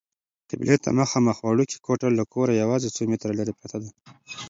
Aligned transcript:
قبلې 0.49 0.75
ته 0.83 0.89
مخامخ 0.99 1.37
وړوکې 1.41 1.77
کوټه 1.85 2.07
له 2.17 2.23
کوره 2.33 2.53
یوازې 2.61 2.89
څو 2.95 3.01
متره 3.11 3.33
لیرې 3.37 3.53
پرته 3.59 3.77
ده. 3.83 3.89